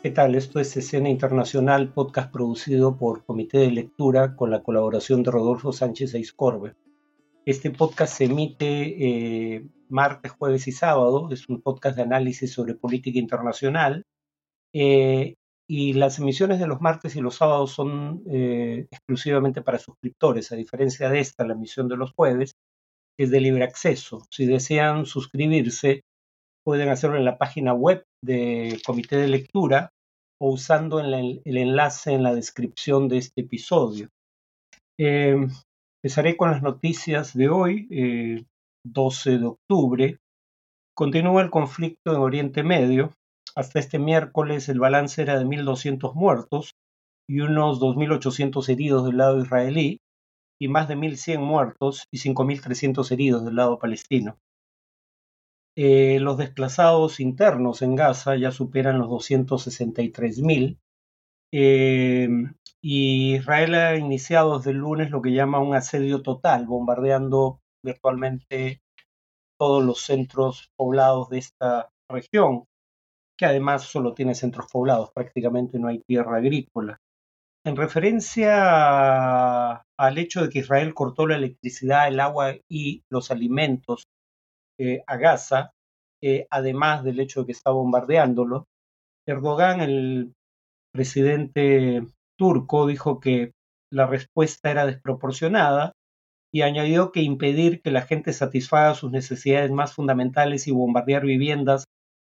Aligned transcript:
¿Qué 0.00 0.12
tal? 0.12 0.36
Esto 0.36 0.60
es 0.60 0.76
Escena 0.76 1.08
Internacional, 1.08 1.92
podcast 1.92 2.30
producido 2.32 2.96
por 2.96 3.24
Comité 3.24 3.58
de 3.58 3.72
Lectura 3.72 4.36
con 4.36 4.48
la 4.52 4.62
colaboración 4.62 5.24
de 5.24 5.32
Rodolfo 5.32 5.72
Sánchez 5.72 6.14
Eiscorbe. 6.14 6.76
Este 7.44 7.72
podcast 7.72 8.16
se 8.16 8.26
emite 8.26 9.56
eh, 9.56 9.68
martes, 9.88 10.30
jueves 10.30 10.68
y 10.68 10.72
sábado. 10.72 11.30
Es 11.32 11.48
un 11.48 11.62
podcast 11.62 11.96
de 11.96 12.02
análisis 12.02 12.52
sobre 12.52 12.76
política 12.76 13.18
internacional. 13.18 14.04
Eh, 14.72 15.34
y 15.66 15.94
las 15.94 16.20
emisiones 16.20 16.60
de 16.60 16.68
los 16.68 16.80
martes 16.80 17.16
y 17.16 17.20
los 17.20 17.34
sábados 17.34 17.72
son 17.72 18.22
eh, 18.30 18.86
exclusivamente 18.92 19.62
para 19.62 19.80
suscriptores, 19.80 20.52
a 20.52 20.56
diferencia 20.56 21.10
de 21.10 21.18
esta, 21.18 21.44
la 21.44 21.54
emisión 21.54 21.88
de 21.88 21.96
los 21.96 22.12
jueves, 22.12 22.54
es 23.18 23.32
de 23.32 23.40
libre 23.40 23.64
acceso. 23.64 24.22
Si 24.30 24.46
desean 24.46 25.06
suscribirse, 25.06 26.04
pueden 26.62 26.88
hacerlo 26.88 27.16
en 27.16 27.24
la 27.24 27.36
página 27.36 27.74
web 27.74 28.04
de 28.22 28.80
Comité 28.84 29.16
de 29.16 29.28
Lectura 29.28 29.90
o 30.40 30.52
usando 30.52 31.00
el, 31.00 31.42
enlace 31.44 32.12
en 32.12 32.22
la 32.22 32.34
descripción 32.34 33.08
de 33.08 33.18
este 33.18 33.42
episodio. 33.42 34.08
Eh, 34.98 35.36
empezaré 36.02 36.36
con 36.36 36.50
las 36.50 36.62
noticias 36.62 37.34
de 37.34 37.48
hoy, 37.48 38.46
12 38.84 39.32
eh, 39.32 39.38
de 39.38 39.46
octubre. 39.46 40.18
Continúa 40.94 41.42
el 41.42 41.50
conflicto 41.50 42.12
en 42.12 42.20
Oriente 42.20 42.62
Medio. 42.62 43.12
Hasta 43.54 43.80
este 43.80 43.98
miércoles 43.98 44.68
el 44.68 44.78
balance 44.78 45.20
era 45.22 45.38
de 45.38 45.44
1.200 45.44 46.14
muertos 46.14 46.74
y 47.28 47.40
unos 47.40 47.80
2.800 47.80 48.68
heridos 48.68 49.04
del 49.04 49.16
lado 49.16 49.40
israelí 49.40 50.00
y 50.60 50.68
más 50.68 50.88
de 50.88 50.96
1.100 50.96 51.38
muertos 51.40 52.06
y 52.12 52.18
5.300 52.18 53.10
heridos 53.12 53.44
del 53.44 53.56
lado 53.56 53.78
palestino. 53.78 54.38
Eh, 55.80 56.18
los 56.18 56.36
desplazados 56.36 57.20
internos 57.20 57.82
en 57.82 57.94
Gaza 57.94 58.34
ya 58.34 58.50
superan 58.50 58.98
los 58.98 59.08
263.000 59.10 60.76
eh, 61.52 62.28
y 62.82 63.36
Israel 63.36 63.74
ha 63.76 63.96
iniciado 63.96 64.58
desde 64.58 64.72
el 64.72 64.78
lunes 64.78 65.12
lo 65.12 65.22
que 65.22 65.30
llama 65.30 65.60
un 65.60 65.76
asedio 65.76 66.20
total, 66.20 66.66
bombardeando 66.66 67.60
virtualmente 67.84 68.80
todos 69.56 69.84
los 69.84 70.00
centros 70.00 70.68
poblados 70.76 71.28
de 71.28 71.38
esta 71.38 71.90
región, 72.10 72.64
que 73.38 73.46
además 73.46 73.84
solo 73.84 74.14
tiene 74.14 74.34
centros 74.34 74.66
poblados, 74.72 75.12
prácticamente 75.14 75.78
no 75.78 75.86
hay 75.86 76.00
tierra 76.00 76.38
agrícola. 76.38 76.98
En 77.64 77.76
referencia 77.76 79.84
al 79.96 80.18
hecho 80.18 80.42
de 80.42 80.48
que 80.48 80.58
Israel 80.58 80.92
cortó 80.92 81.28
la 81.28 81.36
electricidad, 81.36 82.08
el 82.08 82.18
agua 82.18 82.56
y 82.68 83.04
los 83.12 83.30
alimentos 83.30 84.08
eh, 84.78 85.02
a 85.06 85.16
Gaza, 85.16 85.72
eh, 86.22 86.46
además 86.50 87.04
del 87.04 87.20
hecho 87.20 87.40
de 87.40 87.46
que 87.46 87.52
está 87.52 87.70
bombardeándolo. 87.70 88.66
Erdogan, 89.26 89.80
el 89.80 90.32
presidente 90.92 92.06
turco, 92.38 92.86
dijo 92.86 93.20
que 93.20 93.52
la 93.92 94.06
respuesta 94.06 94.70
era 94.70 94.86
desproporcionada 94.86 95.92
y 96.52 96.62
añadió 96.62 97.12
que 97.12 97.20
impedir 97.20 97.82
que 97.82 97.90
la 97.90 98.02
gente 98.02 98.32
satisfaga 98.32 98.94
sus 98.94 99.10
necesidades 99.10 99.70
más 99.70 99.94
fundamentales 99.94 100.66
y 100.66 100.72
bombardear 100.72 101.24
viviendas 101.24 101.84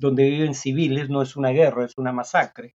donde 0.01 0.29
viven 0.29 0.55
civiles 0.55 1.11
no 1.11 1.23
es 1.23 1.37
una 1.37 1.51
guerra, 1.51 1.85
es 1.85 1.95
una 1.97 2.13
masacre. 2.13 2.75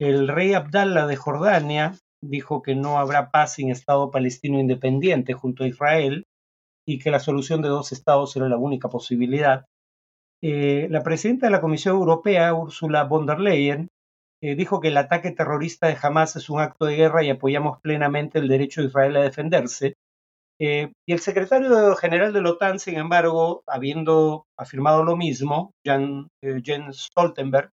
El 0.00 0.28
rey 0.28 0.54
Abdallah 0.54 1.06
de 1.06 1.16
Jordania 1.16 1.94
dijo 2.22 2.62
que 2.62 2.74
no 2.74 2.98
habrá 2.98 3.30
paz 3.30 3.54
sin 3.54 3.70
Estado 3.70 4.10
palestino 4.10 4.58
independiente 4.58 5.32
junto 5.32 5.64
a 5.64 5.68
Israel 5.68 6.26
y 6.86 6.98
que 6.98 7.10
la 7.10 7.20
solución 7.20 7.62
de 7.62 7.68
dos 7.68 7.92
estados 7.92 8.36
era 8.36 8.48
la 8.48 8.56
única 8.56 8.88
posibilidad. 8.88 9.64
Eh, 10.42 10.88
la 10.90 11.02
presidenta 11.02 11.46
de 11.46 11.52
la 11.52 11.60
Comisión 11.60 11.96
Europea, 11.96 12.54
Ursula 12.54 13.04
von 13.04 13.26
der 13.26 13.40
Leyen, 13.40 13.88
eh, 14.42 14.54
dijo 14.54 14.80
que 14.80 14.88
el 14.88 14.96
ataque 14.96 15.32
terrorista 15.32 15.86
de 15.86 15.98
Hamas 16.00 16.34
es 16.36 16.48
un 16.48 16.60
acto 16.60 16.86
de 16.86 16.96
guerra 16.96 17.22
y 17.22 17.30
apoyamos 17.30 17.78
plenamente 17.80 18.38
el 18.38 18.48
derecho 18.48 18.80
de 18.80 18.86
Israel 18.88 19.16
a 19.16 19.22
defenderse. 19.22 19.94
Eh, 20.58 20.92
y 21.06 21.12
el 21.12 21.20
secretario 21.20 21.94
general 21.96 22.32
de 22.32 22.42
la 22.42 22.50
OTAN, 22.50 22.78
sin 22.78 22.96
embargo, 22.96 23.62
habiendo 23.66 24.44
afirmado 24.58 25.04
lo 25.04 25.16
mismo, 25.16 25.72
Jens 25.84 26.28
Stoltenberg, 26.96 27.70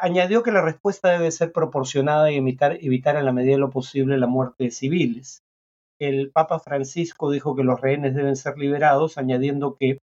añadió 0.00 0.42
que 0.42 0.52
la 0.52 0.62
respuesta 0.62 1.10
debe 1.10 1.30
ser 1.32 1.52
proporcionada 1.52 2.30
y 2.30 2.36
evitar, 2.36 2.78
evitar 2.80 3.16
en 3.16 3.24
la 3.24 3.32
medida 3.32 3.54
de 3.54 3.58
lo 3.58 3.70
posible 3.70 4.16
la 4.18 4.28
muerte 4.28 4.64
de 4.64 4.70
civiles. 4.70 5.43
El 6.00 6.30
Papa 6.30 6.58
Francisco 6.58 7.30
dijo 7.30 7.54
que 7.54 7.64
los 7.64 7.80
rehenes 7.80 8.14
deben 8.14 8.36
ser 8.36 8.58
liberados, 8.58 9.18
añadiendo 9.18 9.76
que 9.78 9.98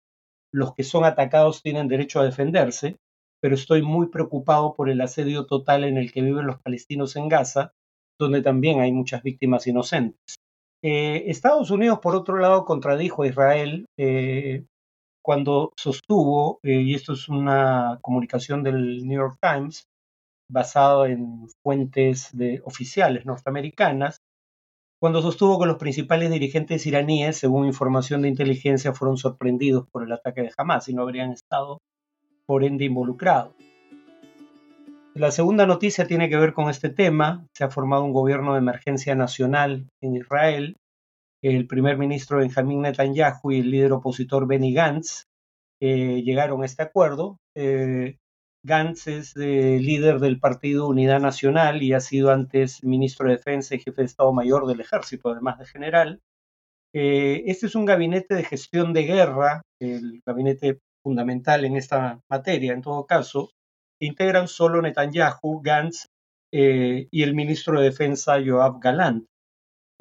los 0.54 0.74
que 0.74 0.84
son 0.84 1.06
atacados 1.06 1.62
tienen 1.62 1.88
derecho 1.88 2.20
a 2.20 2.26
defenderse, 2.26 2.98
pero 3.42 3.56
estoy 3.56 3.82
muy 3.82 4.08
preocupado 4.08 4.76
por 4.76 4.90
el 4.90 5.02
asedio 5.02 5.46
total 5.46 5.84
en 5.84 5.98
el 5.98 6.12
que 6.12 6.22
viven 6.22 6.48
los 6.48 6.60
palestinos 6.60 7.16
en 7.16 7.30
Gaza, 7.30 7.72
donde 8.20 8.42
también 8.42 8.82
hay 8.82 8.92
muchas 8.92 9.24
víctimas 9.24 9.68
inocentes. 9.68 10.36
Eh, 10.84 11.26
Estados 11.28 11.72
Unidos, 11.72 12.00
por 12.00 12.16
otro 12.16 12.38
lado, 12.38 12.66
contradijo 12.66 13.24
a 13.24 13.28
Israel 13.28 13.86
eh, 13.98 14.66
cuando 15.22 15.74
sostuvo, 15.78 16.60
eh, 16.64 16.82
y 16.82 16.94
esto 16.94 17.14
es 17.14 17.30
una 17.30 18.00
comunicación 18.02 18.64
del 18.64 19.06
New 19.06 19.20
York 19.20 19.38
Times, 19.42 19.84
basado 20.50 21.06
en 21.06 21.48
fuentes 21.64 22.30
de, 22.36 22.62
oficiales 22.66 23.26
norteamericanas, 23.26 24.18
cuando 25.00 25.22
sostuvo 25.22 25.60
que 25.60 25.66
los 25.66 25.78
principales 25.78 26.30
dirigentes 26.30 26.86
iraníes, 26.86 27.38
según 27.38 27.66
información 27.66 28.22
de 28.22 28.28
inteligencia, 28.28 28.94
fueron 28.94 29.18
sorprendidos 29.18 29.88
por 29.90 30.04
el 30.04 30.12
ataque 30.12 30.42
de 30.42 30.52
Hamas 30.58 30.90
y 30.90 30.94
no 30.94 31.04
habrían 31.04 31.32
estado, 31.32 31.82
por 32.46 32.66
ende, 32.66 32.86
involucrados. 32.86 33.56
La 35.16 35.32
segunda 35.32 35.66
noticia 35.66 36.06
tiene 36.06 36.30
que 36.30 36.38
ver 36.38 36.54
con 36.54 36.70
este 36.70 36.90
tema. 36.90 37.48
Se 37.54 37.64
ha 37.64 37.70
formado 37.70 38.04
un 38.04 38.14
gobierno 38.14 38.54
de 38.54 38.60
emergencia 38.60 39.16
nacional 39.16 39.90
en 40.02 40.16
Israel. 40.16 40.76
El 41.42 41.68
primer 41.68 41.98
ministro 41.98 42.38
Benjamin 42.38 42.82
Netanyahu 42.82 43.52
y 43.52 43.60
el 43.60 43.72
líder 43.72 43.94
opositor 43.94 44.48
Benny 44.48 44.74
Gantz 44.74 45.24
eh, 45.82 46.22
llegaron 46.24 46.62
a 46.62 46.66
este 46.66 46.84
acuerdo. 46.84 47.38
Eh, 47.56 48.18
Gantz 48.64 49.08
es 49.08 49.36
líder 49.36 50.20
del 50.20 50.40
Partido 50.40 50.88
Unidad 50.88 51.22
Nacional 51.22 51.82
y 51.82 51.94
ha 51.94 52.00
sido 52.00 52.32
antes 52.32 52.84
ministro 52.84 53.28
de 53.28 53.38
Defensa 53.38 53.76
y 53.76 53.80
jefe 53.80 54.02
de 54.02 54.06
Estado 54.06 54.34
Mayor 54.34 54.68
del 54.68 54.82
Ejército, 54.82 55.30
además 55.30 55.60
de 55.60 55.66
general. 55.66 56.22
Eh, 56.94 57.44
este 57.46 57.68
es 57.68 57.76
un 57.76 57.86
gabinete 57.86 58.36
de 58.36 58.44
gestión 58.44 58.94
de 58.94 59.04
guerra, 59.04 59.62
el 59.80 60.22
gabinete 60.26 60.80
fundamental 61.04 61.64
en 61.66 61.78
esta 61.78 62.20
materia, 62.30 62.74
en 62.74 62.82
todo 62.82 63.06
caso. 63.06 63.52
Integran 64.02 64.48
solo 64.48 64.82
Netanyahu, 64.82 65.62
Gantz 65.62 66.08
eh, 66.52 67.08
y 67.12 67.24
el 67.24 67.36
ministro 67.36 67.80
de 67.80 67.86
Defensa 67.86 68.38
Joab 68.44 68.80
Galant. 68.82 69.26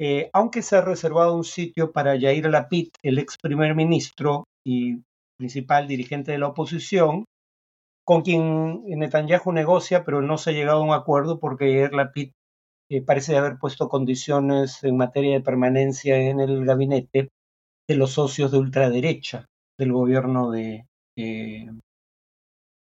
Eh, 0.01 0.29
aunque 0.33 0.61
se 0.61 0.77
ha 0.77 0.81
reservado 0.81 1.35
un 1.35 1.43
sitio 1.43 1.91
para 1.91 2.15
Yair 2.15 2.49
Lapid, 2.49 2.89
el 3.03 3.19
ex 3.19 3.37
primer 3.37 3.75
ministro 3.75 4.45
y 4.65 5.01
principal 5.37 5.87
dirigente 5.87 6.31
de 6.31 6.37
la 6.39 6.47
oposición, 6.47 7.25
con 8.09 8.23
quien 8.23 8.85
Netanyahu 8.85 9.51
negocia, 9.51 10.03
pero 10.03 10.23
no 10.23 10.39
se 10.39 10.49
ha 10.49 10.53
llegado 10.53 10.81
a 10.81 10.83
un 10.83 10.93
acuerdo 10.93 11.39
porque 11.39 11.87
Lapid 11.91 12.31
eh, 12.89 13.03
parece 13.03 13.37
haber 13.37 13.59
puesto 13.59 13.87
condiciones 13.87 14.83
en 14.83 14.97
materia 14.97 15.33
de 15.33 15.43
permanencia 15.43 16.17
en 16.17 16.39
el 16.39 16.65
gabinete 16.65 17.29
de 17.87 17.95
los 17.95 18.13
socios 18.13 18.51
de 18.51 18.57
ultraderecha 18.57 19.45
del 19.77 19.93
gobierno 19.93 20.49
de 20.49 20.87
eh, 21.19 21.69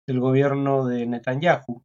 del 0.06 0.20
gobierno 0.20 0.84
de 0.84 1.06
Netanyahu. 1.06 1.80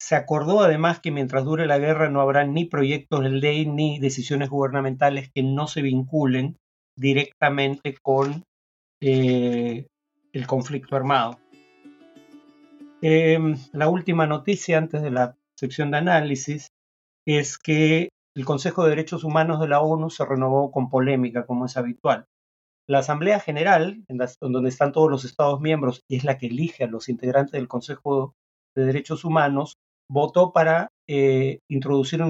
Se 0.00 0.16
acordó 0.16 0.60
además 0.60 1.00
que 1.00 1.10
mientras 1.10 1.44
dure 1.44 1.66
la 1.66 1.78
guerra 1.78 2.08
no 2.08 2.22
habrá 2.22 2.46
ni 2.46 2.64
proyectos 2.64 3.22
de 3.22 3.28
ley 3.28 3.66
ni 3.66 3.98
decisiones 3.98 4.48
gubernamentales 4.48 5.30
que 5.30 5.42
no 5.42 5.66
se 5.66 5.82
vinculen 5.82 6.56
directamente 6.96 7.98
con 8.00 8.44
eh, 9.02 9.88
el 10.32 10.46
conflicto 10.46 10.96
armado. 10.96 11.43
Em, 13.06 13.56
la 13.74 13.90
última 13.90 14.26
noticia 14.26 14.78
antes 14.78 15.02
de 15.02 15.10
la 15.10 15.36
sección 15.58 15.90
de 15.90 15.98
análisis 15.98 16.68
es 17.26 17.58
que 17.58 18.08
el 18.34 18.46
Consejo 18.46 18.82
de 18.82 18.88
Derechos 18.88 19.24
Humanos 19.24 19.60
de 19.60 19.68
la 19.68 19.82
ONU 19.82 20.08
se 20.08 20.24
renovó 20.24 20.72
con 20.72 20.88
polémica, 20.88 21.44
como 21.44 21.66
es 21.66 21.76
habitual. 21.76 22.24
La 22.88 23.00
Asamblea 23.00 23.40
General, 23.40 24.02
en, 24.08 24.18
donde 24.40 24.70
están 24.70 24.92
todos 24.92 25.10
los 25.10 25.26
Estados 25.26 25.60
miembros 25.60 26.00
y 26.08 26.16
es 26.16 26.24
la 26.24 26.38
que 26.38 26.46
elige 26.46 26.84
a 26.84 26.86
los 26.86 27.10
integrantes 27.10 27.52
del 27.52 27.68
Consejo 27.68 28.32
de 28.74 28.86
Derechos 28.86 29.26
Humanos, 29.26 29.74
votó 30.10 30.54
para 30.54 30.88
eh, 31.06 31.58
introducir 31.68 32.22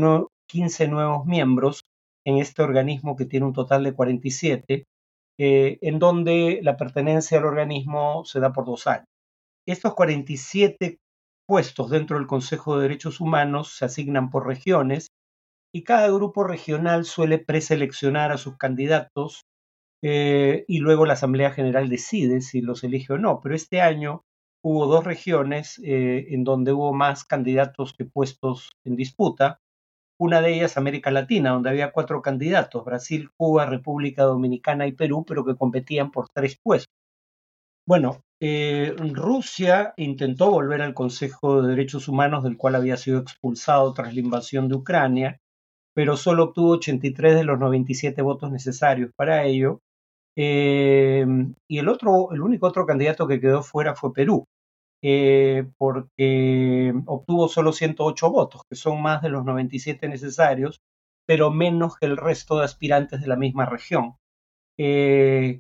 15 0.49 0.89
nuevos 0.89 1.25
miembros 1.25 1.83
en 2.27 2.39
este 2.39 2.65
organismo 2.65 3.15
que 3.15 3.27
tiene 3.27 3.47
un 3.47 3.53
total 3.53 3.85
de 3.85 3.95
47, 3.95 4.87
eh, 5.39 5.79
en 5.81 5.99
donde 6.01 6.59
la 6.65 6.77
pertenencia 6.77 7.39
al 7.39 7.45
organismo 7.45 8.25
se 8.25 8.41
da 8.41 8.53
por 8.53 8.65
dos 8.65 8.89
años. 8.89 9.07
Estos 9.67 9.95
47 9.95 10.99
puestos 11.47 11.91
dentro 11.91 12.19
del 12.19 12.27
Consejo 12.27 12.77
de 12.77 12.83
Derechos 12.83 13.21
Humanos 13.21 13.77
se 13.77 13.87
asignan 13.87 14.31
por 14.31 14.47
regiones 14.47 15.09
y 15.75 15.85
cada 15.85 16.09
grupo 16.09 16.45
regional 16.45 17.05
suele 17.07 17.39
preseleccionar 17.39 18.31
a 18.31 18.37
sus 18.37 18.59
candidatos 18.59 19.47
eh, 20.03 20.67
y 20.69 20.79
luego 20.81 21.07
la 21.07 21.15
Asamblea 21.15 21.51
General 21.51 21.89
decide 21.89 22.43
si 22.43 22.61
los 22.61 22.85
elige 22.85 23.15
o 23.15 23.19
no. 23.19 23.41
Pero 23.41 23.55
este 23.55 23.81
año 23.81 24.23
hubo 24.63 24.87
dos 24.87 25.05
regiones 25.05 25.81
eh, 25.83 26.27
en 26.29 26.45
donde 26.45 26.73
hubo 26.73 26.93
más 26.93 27.25
candidatos 27.25 27.95
que 27.95 28.05
puestos 28.05 28.73
en 28.85 28.97
disputa. 28.97 29.61
Una 30.21 30.43
de 30.43 30.55
ellas 30.55 30.77
América 30.77 31.11
Latina, 31.11 31.51
donde 31.51 31.71
había 31.71 31.91
cuatro 31.91 32.21
candidatos, 32.21 32.85
Brasil, 32.85 33.31
Cuba, 33.37 33.65
República 33.65 34.25
Dominicana 34.25 34.87
y 34.87 34.93
Perú, 34.93 35.25
pero 35.27 35.45
que 35.45 35.57
competían 35.57 36.11
por 36.11 36.29
tres 36.29 36.59
puestos. 36.63 36.95
Bueno, 37.87 38.23
eh, 38.41 38.95
Rusia 39.13 39.93
intentó 39.99 40.51
volver 40.51 40.81
al 40.81 40.95
Consejo 40.95 41.61
de 41.63 41.69
Derechos 41.69 42.09
Humanos, 42.09 42.43
del 42.43 42.57
cual 42.57 42.77
había 42.77 42.97
sido 42.97 43.19
expulsado 43.21 43.93
tras 43.93 44.15
la 44.15 44.21
invasión 44.21 44.69
de 44.69 44.77
Ucrania, 44.77 45.39
pero 45.95 46.17
solo 46.17 46.45
obtuvo 46.45 46.71
83 46.73 47.35
de 47.37 47.45
los 47.45 47.59
97 47.59 48.23
votos 48.23 48.51
necesarios 48.51 49.11
para 49.17 49.45
ello. 49.45 49.81
Eh, 50.37 51.27
y 51.69 51.79
el 51.79 51.89
otro, 51.89 52.33
el 52.33 52.41
único 52.43 52.67
otro 52.67 52.87
candidato 52.87 53.29
que 53.29 53.41
quedó 53.41 53.63
fuera 53.63 53.95
fue 53.95 54.15
Perú, 54.15 54.47
eh, 55.03 55.67
porque 55.79 56.95
obtuvo 57.07 57.49
solo 57.49 57.73
108 57.73 58.31
votos, 58.31 58.63
que 58.69 58.77
son 58.77 59.03
más 59.03 59.23
de 59.23 59.29
los 59.29 59.45
97 59.45 60.09
necesarios, 60.09 60.81
pero 61.27 61.51
menos 61.51 61.97
que 61.99 62.07
el 62.07 62.17
resto 62.17 62.59
de 62.59 62.65
aspirantes 62.65 63.21
de 63.21 63.29
la 63.29 63.37
misma 63.37 63.67
región. 63.67 64.17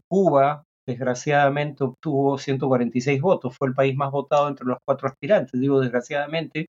Cuba 0.08 0.64
desgraciadamente 0.86 1.84
obtuvo 1.84 2.38
146 2.38 3.20
votos, 3.20 3.56
fue 3.56 3.68
el 3.68 3.74
país 3.74 3.96
más 3.96 4.10
votado 4.10 4.48
entre 4.48 4.66
los 4.66 4.78
cuatro 4.84 5.08
aspirantes, 5.08 5.60
digo 5.60 5.80
desgraciadamente, 5.80 6.66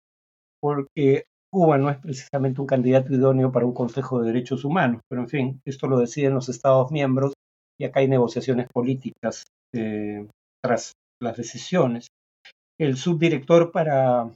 porque 0.60 1.26
Cuba 1.52 1.78
no 1.78 1.90
es 1.90 1.98
precisamente 1.98 2.62
un 2.62 2.68
candidato 2.68 3.14
idóneo 3.14 3.52
para 3.52 3.66
un 3.66 3.74
Consejo 3.74 4.20
de 4.20 4.28
Derechos 4.28 4.66
Humanos, 4.66 5.02
pero 5.10 5.22
en 5.22 5.30
fin, 5.30 5.62
esto 5.66 5.88
lo 5.88 6.00
deciden 6.00 6.34
los 6.34 6.50
Estados 6.50 6.92
miembros 6.92 7.34
y 7.80 7.86
acá 7.86 8.00
hay 8.00 8.08
negociaciones 8.08 8.68
políticas 8.74 9.44
eh, 9.74 10.28
tras 10.62 10.94
las 11.22 11.38
decisiones. 11.38 12.08
El 12.80 12.98
subdirector 12.98 13.72
para 13.72 14.30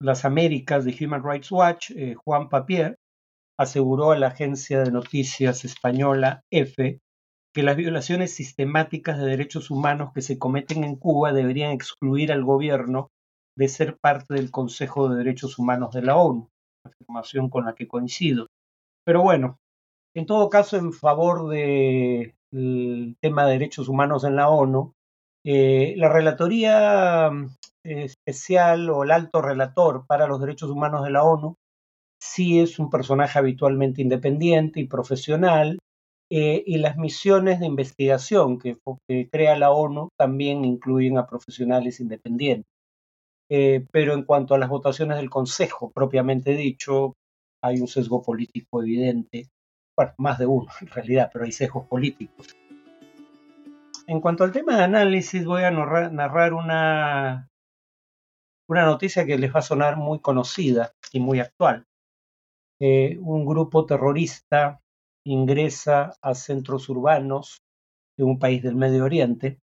las 0.00 0.24
Américas 0.24 0.84
de 0.84 0.96
Human 1.00 1.24
Rights 1.24 1.50
Watch, 1.50 1.90
eh, 1.90 2.14
Juan 2.24 2.48
Papier, 2.48 2.96
aseguró 3.58 4.12
a 4.12 4.18
la 4.18 4.28
agencia 4.28 4.82
de 4.82 4.90
noticias 4.90 5.64
española 5.64 6.42
EFE 6.50 7.00
que 7.52 7.62
las 7.62 7.76
violaciones 7.76 8.34
sistemáticas 8.34 9.18
de 9.18 9.26
derechos 9.26 9.70
humanos 9.70 10.12
que 10.14 10.22
se 10.22 10.38
cometen 10.38 10.84
en 10.84 10.96
Cuba 10.96 11.32
deberían 11.32 11.72
excluir 11.72 12.32
al 12.32 12.44
gobierno 12.44 13.08
de 13.56 13.68
ser 13.68 13.96
parte 13.98 14.34
del 14.34 14.50
Consejo 14.50 15.08
de 15.08 15.16
Derechos 15.16 15.58
Humanos 15.58 15.92
de 15.92 16.02
la 16.02 16.16
ONU, 16.16 16.48
afirmación 16.84 17.50
con 17.50 17.66
la 17.66 17.74
que 17.74 17.88
coincido. 17.88 18.46
Pero 19.04 19.22
bueno, 19.22 19.58
en 20.14 20.26
todo 20.26 20.48
caso, 20.48 20.76
en 20.76 20.92
favor 20.92 21.48
del 21.48 22.34
tema 23.20 23.46
de 23.46 23.52
derechos 23.52 23.88
humanos 23.88 24.24
en 24.24 24.36
la 24.36 24.48
ONU, 24.48 24.92
eh, 25.44 25.94
la 25.96 26.08
Relatoría 26.08 27.30
mm, 27.30 27.56
Especial 27.82 28.90
o 28.90 29.04
el 29.04 29.10
Alto 29.10 29.40
Relator 29.40 30.06
para 30.06 30.26
los 30.26 30.40
Derechos 30.40 30.70
Humanos 30.70 31.02
de 31.02 31.10
la 31.10 31.24
ONU 31.24 31.56
sí 32.20 32.60
es 32.60 32.78
un 32.78 32.90
personaje 32.90 33.38
habitualmente 33.38 34.02
independiente 34.02 34.80
y 34.80 34.86
profesional 34.86 35.78
eh, 36.32 36.62
y 36.64 36.78
las 36.78 36.96
misiones 36.96 37.58
de 37.58 37.66
investigación 37.66 38.58
que, 38.58 38.78
crea 39.30 39.58
la 39.58 39.72
ONU 39.72 40.10
también 40.16 40.64
incluyen 40.64 41.18
a 41.18 41.26
profesionales 41.26 41.98
independientes. 41.98 42.70
Eh, 43.50 43.84
pero 43.90 44.14
en 44.14 44.22
cuanto 44.22 44.54
a 44.54 44.58
las 44.58 44.68
votaciones 44.68 45.16
del 45.16 45.28
Consejo, 45.28 45.90
propiamente 45.90 46.52
dicho, 46.52 47.14
hay 47.62 47.80
un 47.80 47.88
sesgo 47.88 48.22
político 48.22 48.80
evidente. 48.80 49.48
Bueno, 49.96 50.14
más 50.18 50.38
de 50.38 50.46
uno 50.46 50.68
en 50.80 50.86
realidad, 50.86 51.30
pero 51.32 51.44
hay 51.44 51.52
sesgos 51.52 51.86
políticos. 51.86 52.56
En 54.06 54.20
cuanto 54.20 54.44
al 54.44 54.52
tema 54.52 54.76
de 54.76 54.84
análisis, 54.84 55.44
voy 55.44 55.62
a 55.64 55.70
narrar 55.72 56.54
una, 56.54 57.48
una 58.68 58.84
noticia 58.84 59.26
que 59.26 59.36
les 59.36 59.52
va 59.52 59.58
a 59.58 59.62
sonar 59.62 59.96
muy 59.96 60.20
conocida 60.20 60.92
y 61.12 61.18
muy 61.18 61.40
actual. 61.40 61.86
Eh, 62.80 63.18
un 63.20 63.44
grupo 63.44 63.84
terrorista 63.84 64.80
ingresa 65.32 66.12
a 66.22 66.34
centros 66.34 66.88
urbanos 66.88 67.62
de 68.16 68.24
un 68.24 68.38
país 68.38 68.62
del 68.62 68.76
Medio 68.76 69.04
Oriente 69.04 69.58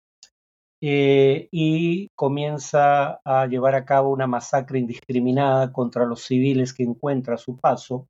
eh, 0.82 1.50
y 1.52 2.10
comienza 2.16 3.20
a 3.26 3.48
llevar 3.48 3.76
a 3.76 3.86
cabo 3.86 4.12
una 4.12 4.28
masacre 4.28 4.80
indiscriminada 4.80 5.74
contra 5.74 6.06
los 6.06 6.24
civiles 6.24 6.74
que 6.74 6.84
encuentra 6.84 7.36
a 7.36 7.38
su 7.38 7.58
paso. 7.58 8.08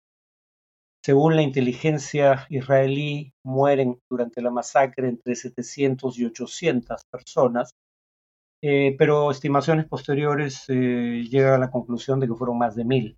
Según 1.04 1.36
la 1.36 1.42
inteligencia 1.42 2.45
israelí, 2.50 3.33
mueren 3.44 4.00
durante 4.10 4.42
la 4.42 4.51
masacre 4.51 5.07
entre 5.07 5.36
700 5.36 6.19
y 6.19 6.25
800 6.25 7.01
personas, 7.10 7.71
eh, 8.62 8.95
pero 8.98 9.31
estimaciones 9.31 9.88
posteriores 9.88 10.65
eh, 10.68 11.24
llegan 11.30 11.53
a 11.53 11.65
la 11.65 11.71
conclusión 11.71 12.19
de 12.19 12.27
que 12.27 12.36
fueron 12.36 12.57
más 12.57 12.75
de 12.75 12.86
mil. 12.86 13.18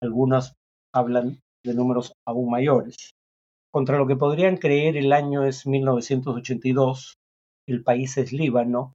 Algunas 0.00 0.54
hablan 0.94 1.40
de 1.64 1.74
números 1.74 2.12
aún 2.26 2.50
mayores. 2.50 3.14
Contra 3.74 3.98
lo 3.98 4.06
que 4.06 4.14
podrían 4.14 4.56
creer 4.56 4.96
el 4.96 5.12
año 5.12 5.42
es 5.42 5.66
1982, 5.66 7.18
el 7.66 7.82
país 7.82 8.16
es 8.18 8.32
Líbano, 8.32 8.94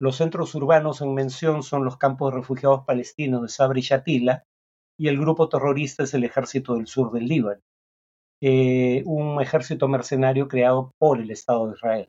los 0.00 0.16
centros 0.16 0.56
urbanos 0.56 1.00
en 1.02 1.14
mención 1.14 1.62
son 1.62 1.84
los 1.84 1.98
campos 1.98 2.32
de 2.32 2.38
refugiados 2.40 2.84
palestinos 2.84 3.42
de 3.42 3.48
Sabri 3.48 3.78
y 3.78 3.84
Shatila 3.84 4.42
y 4.98 5.06
el 5.06 5.20
grupo 5.20 5.48
terrorista 5.48 6.02
es 6.02 6.14
el 6.14 6.24
Ejército 6.24 6.74
del 6.74 6.88
Sur 6.88 7.12
del 7.12 7.26
Líbano, 7.26 7.60
eh, 8.42 9.04
un 9.06 9.40
ejército 9.40 9.86
mercenario 9.86 10.48
creado 10.48 10.90
por 10.98 11.20
el 11.20 11.30
Estado 11.30 11.68
de 11.68 11.74
Israel. 11.76 12.08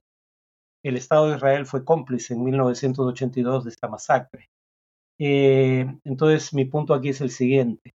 El 0.84 0.98
Estado 0.98 1.30
de 1.30 1.36
Israel 1.36 1.68
fue 1.68 1.86
cómplice 1.86 2.34
en 2.34 2.44
1982 2.44 3.66
de 3.66 3.70
esta 3.70 3.88
masacre. 3.88 4.50
Eh, 5.20 5.86
entonces 6.06 6.56
mi 6.56 6.66
punto 6.66 6.96
aquí 6.96 7.10
es 7.10 7.22
el 7.22 7.30
siguiente 7.30 7.94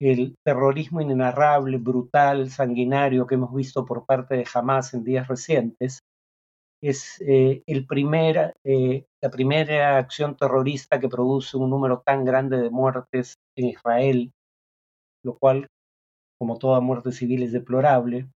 el 0.00 0.36
terrorismo 0.44 1.00
inenarrable, 1.00 1.76
brutal, 1.76 2.50
sanguinario 2.50 3.26
que 3.26 3.34
hemos 3.34 3.54
visto 3.54 3.84
por 3.84 4.06
parte 4.06 4.36
de 4.36 4.46
Hamas 4.52 4.94
en 4.94 5.04
días 5.04 5.28
recientes, 5.28 6.00
es 6.82 7.20
eh, 7.20 7.62
eh, 7.66 9.04
la 9.22 9.30
primera 9.30 9.98
acción 9.98 10.36
terrorista 10.36 10.98
que 10.98 11.08
produce 11.10 11.58
un 11.58 11.68
número 11.68 12.02
tan 12.04 12.24
grande 12.24 12.56
de 12.56 12.70
muertes 12.70 13.34
en 13.56 13.66
Israel, 13.66 14.32
lo 15.22 15.36
cual, 15.38 15.66
como 16.38 16.58
toda 16.58 16.80
muerte 16.80 17.12
civil, 17.12 17.42
es 17.42 17.52
deplorable, 17.52 18.30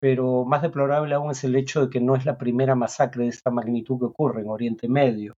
pero 0.00 0.44
más 0.44 0.62
deplorable 0.62 1.14
aún 1.14 1.32
es 1.32 1.42
el 1.42 1.56
hecho 1.56 1.86
de 1.86 1.90
que 1.90 2.00
no 2.00 2.14
es 2.14 2.24
la 2.24 2.38
primera 2.38 2.76
masacre 2.76 3.24
de 3.24 3.30
esta 3.30 3.50
magnitud 3.50 3.98
que 3.98 4.04
ocurre 4.04 4.42
en 4.42 4.48
Oriente 4.48 4.88
Medio. 4.88 5.34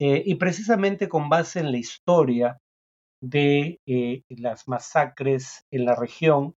Eh, 0.00 0.22
y 0.24 0.36
precisamente 0.36 1.08
con 1.08 1.28
base 1.28 1.60
en 1.60 1.72
la 1.72 1.78
historia 1.78 2.58
de 3.20 3.80
eh, 3.86 4.22
las 4.28 4.68
masacres 4.68 5.64
en 5.70 5.84
la 5.84 5.94
región, 5.94 6.54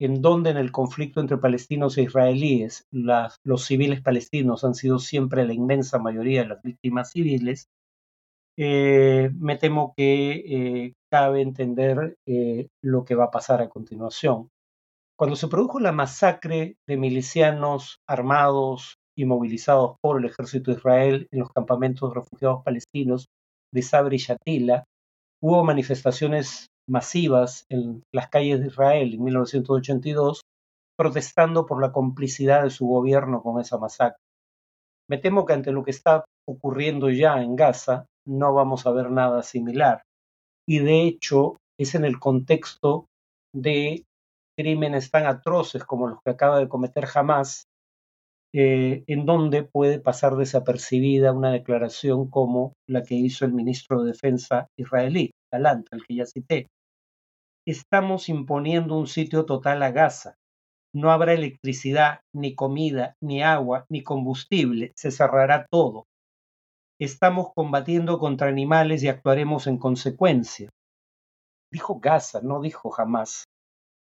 en 0.00 0.22
donde 0.22 0.50
en 0.50 0.56
el 0.56 0.72
conflicto 0.72 1.20
entre 1.20 1.38
palestinos 1.38 1.96
e 1.96 2.02
israelíes 2.02 2.86
los 2.90 3.64
civiles 3.64 4.00
palestinos 4.02 4.64
han 4.64 4.74
sido 4.74 4.98
siempre 4.98 5.46
la 5.46 5.54
inmensa 5.54 5.98
mayoría 5.98 6.42
de 6.42 6.48
las 6.48 6.62
víctimas 6.62 7.12
civiles, 7.12 7.68
eh, 8.56 9.30
me 9.34 9.56
temo 9.56 9.94
que 9.96 10.32
eh, 10.46 10.92
cabe 11.10 11.42
entender 11.42 12.16
lo 12.82 13.04
que 13.04 13.14
va 13.14 13.24
a 13.24 13.30
pasar 13.30 13.62
a 13.62 13.68
continuación. 13.68 14.50
Cuando 15.16 15.36
se 15.36 15.48
produjo 15.48 15.78
la 15.78 15.92
masacre 15.92 16.76
de 16.88 16.96
milicianos 16.96 18.00
armados 18.08 18.98
y 19.16 19.26
movilizados 19.26 19.96
por 20.00 20.18
el 20.18 20.24
ejército 20.24 20.72
de 20.72 20.78
Israel 20.78 21.28
en 21.30 21.38
los 21.38 21.52
campamentos 21.52 22.10
de 22.10 22.20
refugiados 22.20 22.64
palestinos 22.64 23.28
de 23.72 23.82
Sabri 23.82 24.16
y 24.16 24.18
Shatila, 24.18 24.84
Hubo 25.46 25.62
manifestaciones 25.62 26.68
masivas 26.88 27.66
en 27.68 28.02
las 28.14 28.30
calles 28.30 28.60
de 28.60 28.68
Israel 28.68 29.12
en 29.12 29.24
1982 29.24 30.40
protestando 30.96 31.66
por 31.66 31.82
la 31.82 31.92
complicidad 31.92 32.62
de 32.62 32.70
su 32.70 32.86
gobierno 32.86 33.42
con 33.42 33.60
esa 33.60 33.76
masacre. 33.76 34.22
Me 35.06 35.18
temo 35.18 35.44
que 35.44 35.52
ante 35.52 35.70
lo 35.70 35.84
que 35.84 35.90
está 35.90 36.24
ocurriendo 36.48 37.10
ya 37.10 37.42
en 37.42 37.56
Gaza 37.56 38.06
no 38.26 38.54
vamos 38.54 38.86
a 38.86 38.92
ver 38.92 39.10
nada 39.10 39.42
similar. 39.42 40.00
Y 40.66 40.78
de 40.78 41.02
hecho 41.02 41.58
es 41.78 41.94
en 41.94 42.06
el 42.06 42.18
contexto 42.18 43.04
de 43.54 44.02
crímenes 44.58 45.10
tan 45.10 45.26
atroces 45.26 45.84
como 45.84 46.08
los 46.08 46.22
que 46.24 46.30
acaba 46.30 46.58
de 46.58 46.70
cometer 46.70 47.06
Hamas 47.14 47.66
eh, 48.56 49.02
en 49.08 49.26
donde 49.26 49.64
puede 49.64 49.98
pasar 49.98 50.36
desapercibida 50.36 51.32
una 51.32 51.50
declaración 51.50 52.30
como 52.30 52.74
la 52.88 53.02
que 53.02 53.16
hizo 53.16 53.44
el 53.44 53.52
ministro 53.52 54.02
de 54.04 54.12
Defensa 54.12 54.68
israelí, 54.78 55.32
Galant, 55.52 55.88
al 55.90 56.06
que 56.06 56.14
ya 56.14 56.24
cité. 56.24 56.68
Estamos 57.66 58.28
imponiendo 58.28 58.96
un 58.96 59.08
sitio 59.08 59.44
total 59.44 59.82
a 59.82 59.90
Gaza. 59.90 60.36
No 60.94 61.10
habrá 61.10 61.32
electricidad, 61.32 62.20
ni 62.32 62.54
comida, 62.54 63.16
ni 63.20 63.42
agua, 63.42 63.86
ni 63.90 64.04
combustible. 64.04 64.92
Se 64.94 65.10
cerrará 65.10 65.66
todo. 65.68 66.04
Estamos 67.00 67.48
combatiendo 67.56 68.20
contra 68.20 68.46
animales 68.46 69.02
y 69.02 69.08
actuaremos 69.08 69.66
en 69.66 69.78
consecuencia. 69.78 70.70
Dijo 71.72 71.98
Gaza, 71.98 72.40
no 72.40 72.60
dijo 72.60 72.90
jamás. 72.90 73.46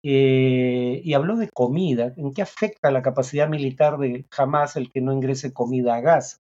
Eh, 0.06 1.00
y 1.02 1.14
habló 1.14 1.36
de 1.36 1.48
comida. 1.48 2.12
¿En 2.16 2.32
qué 2.34 2.42
afecta 2.42 2.90
la 2.90 3.00
capacidad 3.00 3.48
militar 3.48 3.96
de 3.96 4.26
jamás 4.30 4.76
el 4.76 4.92
que 4.92 5.00
no 5.00 5.14
ingrese 5.14 5.54
comida 5.54 5.94
a 5.94 6.02
Gaza? 6.02 6.38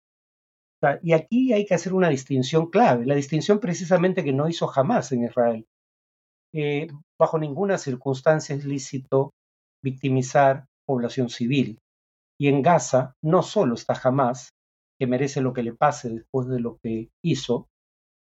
Y 1.02 1.12
aquí 1.12 1.52
hay 1.52 1.66
que 1.66 1.74
hacer 1.74 1.92
una 1.92 2.08
distinción 2.08 2.70
clave, 2.70 3.04
la 3.04 3.14
distinción 3.14 3.60
precisamente 3.60 4.24
que 4.24 4.32
no 4.32 4.48
hizo 4.48 4.66
jamás 4.66 5.12
en 5.12 5.24
Israel. 5.24 5.66
Eh, 6.54 6.88
bajo 7.18 7.38
ninguna 7.38 7.76
circunstancia 7.76 8.56
es 8.56 8.64
lícito 8.64 9.34
victimizar 9.84 10.64
población 10.86 11.28
civil. 11.28 11.78
Y 12.40 12.48
en 12.48 12.62
Gaza 12.62 13.12
no 13.22 13.42
solo 13.42 13.74
está 13.74 13.94
jamás, 13.94 14.54
que 14.98 15.06
merece 15.06 15.42
lo 15.42 15.52
que 15.52 15.62
le 15.62 15.74
pase 15.74 16.08
después 16.08 16.48
de 16.48 16.60
lo 16.60 16.78
que 16.82 17.10
hizo, 17.22 17.68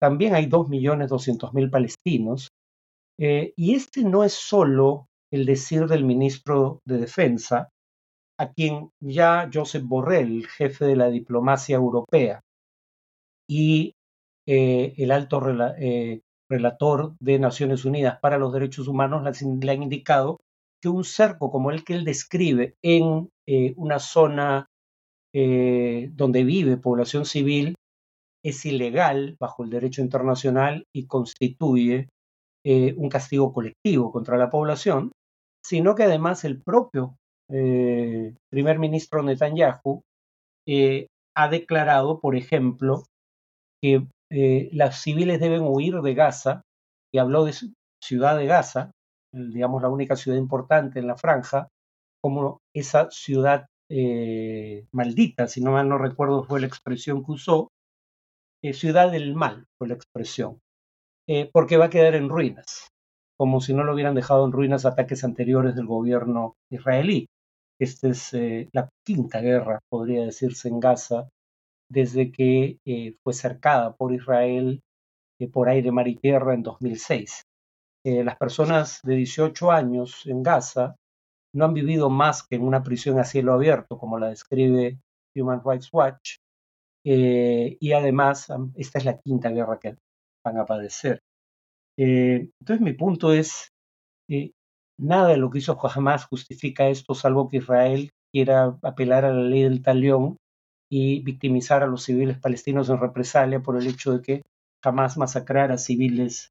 también 0.01 0.35
hay 0.35 0.47
2.200.000 0.47 1.71
palestinos. 1.71 2.49
Eh, 3.21 3.53
y 3.57 3.77
este 3.77 4.03
no 4.03 4.25
es 4.25 4.33
solo 4.33 5.07
el 5.33 5.47
decir 5.47 5.87
del 5.87 6.05
ministro 6.05 6.81
de 6.87 6.99
Defensa, 6.99 7.71
a 8.39 8.53
quien 8.53 8.91
ya 9.01 9.49
Josep 9.53 9.83
Borrell, 9.85 10.47
jefe 10.47 10.85
de 10.85 10.97
la 10.97 11.09
diplomacia 11.09 11.77
europea, 11.77 12.41
y 13.49 13.95
eh, 14.47 14.95
el 14.97 15.11
alto 15.11 15.43
eh, 15.79 16.21
relator 16.51 17.15
de 17.21 17.39
Naciones 17.39 17.85
Unidas 17.85 18.19
para 18.21 18.39
los 18.39 18.53
Derechos 18.53 18.89
Humanos 18.89 19.23
le 19.43 19.73
han 19.73 19.83
indicado 19.83 20.41
que 20.83 20.89
un 20.89 21.05
cerco 21.05 21.51
como 21.51 21.71
el 21.71 21.85
que 21.85 21.95
él 21.95 22.05
describe 22.05 22.75
en 22.83 23.29
eh, 23.47 23.75
una 23.77 23.99
zona 23.99 24.67
donde 25.35 26.45
vive 26.45 26.77
población 26.77 27.25
civil 27.25 27.75
es 28.45 28.67
ilegal 28.67 29.35
bajo 29.41 29.65
el 29.65 29.71
derecho 29.71 30.03
internacional 30.03 30.85
y 30.95 31.07
constituye 31.07 32.11
un 32.63 33.09
castigo 33.09 33.51
colectivo 33.51 34.13
contra 34.13 34.37
la 34.37 34.51
población, 34.51 35.11
sino 35.65 35.95
que 35.95 36.05
además 36.05 36.45
el 36.45 36.61
propio 36.61 37.17
eh, 37.55 38.35
primer 38.51 38.79
ministro 38.79 39.23
Netanyahu 39.23 40.03
eh, 40.67 41.09
ha 41.37 41.49
declarado, 41.49 42.19
por 42.19 42.35
ejemplo, 42.35 43.05
que 43.83 44.07
eh, 44.31 44.71
las 44.73 45.03
civiles 45.03 45.39
deben 45.39 45.63
huir 45.63 46.01
de 46.01 46.15
Gaza, 46.15 46.63
y 47.15 47.19
habló 47.19 47.45
de 47.45 47.55
ciudad 48.03 48.39
de 48.39 48.47
Gaza, 48.47 48.91
digamos 49.35 49.83
la 49.83 49.91
única 49.91 50.17
ciudad 50.17 50.39
importante 50.39 50.99
en 50.99 51.07
la 51.07 51.17
franja, 51.17 51.69
como 52.23 52.61
esa 52.75 53.11
ciudad 53.11 53.67
maldita, 54.91 55.47
si 55.49 55.61
no 55.61 55.73
mal 55.73 55.87
no 55.87 55.99
recuerdo 55.99 56.45
fue 56.45 56.61
la 56.61 56.67
expresión 56.67 57.23
que 57.23 57.33
usó, 57.33 57.69
ciudad 58.73 59.13
del 59.13 59.35
mal 59.35 59.67
fue 59.77 59.89
la 59.89 59.95
expresión, 59.95 60.61
porque 61.53 61.77
va 61.77 61.87
a 61.87 61.91
quedar 61.91 62.15
en 62.15 62.31
ruinas, 62.31 62.89
como 63.43 63.61
si 63.61 63.75
no 63.75 63.83
lo 63.83 63.95
hubieran 63.95 64.15
dejado 64.15 64.47
en 64.47 64.53
ruinas 64.53 64.87
ataques 64.87 65.25
anteriores 65.25 65.75
del 65.75 65.87
gobierno 65.87 66.55
israelí. 66.71 67.27
Esta 67.77 68.07
es 68.07 68.33
eh, 68.35 68.69
la 68.73 68.89
quinta 69.05 69.41
guerra, 69.41 69.81
podría 69.91 70.25
decirse, 70.25 70.69
en 70.69 70.79
Gaza, 70.79 71.29
desde 71.91 72.31
que 72.31 72.79
eh, 72.87 73.17
fue 73.25 73.33
cercada 73.33 73.97
por 73.97 74.13
Israel 74.13 74.81
eh, 75.41 75.49
por 75.49 75.69
aire, 75.69 75.91
mar 75.91 76.07
y 76.07 76.15
tierra 76.15 76.55
en 76.55 76.63
2006. 76.63 77.43
las 78.05 78.37
personas 78.37 79.01
de 79.03 79.17
18 79.17 79.73
años 79.73 80.25
en 80.27 80.45
Gaza 80.45 80.95
no 81.53 81.65
han 81.65 81.75
vivido 81.75 82.11
más 82.11 82.45
que 82.45 82.55
en 82.55 82.63
una 82.63 82.85
prisión 82.85 83.19
a 83.19 83.25
cielo 83.25 83.55
abierto, 83.55 83.99
como 83.99 84.21
la 84.21 84.29
describe 84.29 85.01
Human 85.35 85.63
Rights 85.65 85.89
Watch, 85.93 86.37
y 87.05 87.93
además 87.93 88.47
esta 88.77 88.99
es 89.01 89.05
la 89.05 89.19
quinta 89.19 89.49
guerra 89.51 89.81
que 89.81 89.97
van 90.45 90.59
a 90.59 90.65
padecer. 90.65 91.19
Entonces 91.97 92.81
mi 92.81 92.93
punto 92.95 93.33
es, 93.33 93.69
Nada 94.99 95.29
de 95.29 95.37
lo 95.37 95.51
que 95.51 95.59
hizo 95.59 95.77
Hamas 95.83 96.27
justifica 96.27 96.89
esto, 96.89 97.15
salvo 97.15 97.49
que 97.49 97.57
Israel 97.59 98.11
quiera 98.33 98.79
apelar 98.83 99.25
a 99.25 99.33
la 99.33 99.43
ley 99.43 99.63
del 99.63 99.83
talión 99.83 100.37
y 100.91 101.21
victimizar 101.25 101.83
a 101.83 101.87
los 101.87 102.05
civiles 102.05 102.39
palestinos 102.39 102.89
en 102.89 103.01
represalia 103.01 103.61
por 103.61 103.77
el 103.77 103.87
hecho 103.89 104.13
de 104.13 104.23
que 104.23 104.43
jamás 104.85 105.17
masacrara 105.17 105.79
civiles 105.79 106.51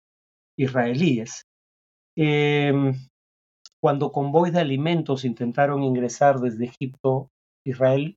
israelíes. 0.57 1.43
Em, 2.17 2.93
cuando 3.81 4.11
convoys 4.11 4.51
de 4.51 4.59
alimentos 4.59 5.23
intentaron 5.23 5.83
ingresar 5.83 6.39
desde 6.39 6.65
Egipto, 6.65 7.29
Israel 7.65 8.15